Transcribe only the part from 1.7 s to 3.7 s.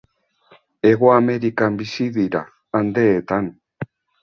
bizi dira, Andeetan.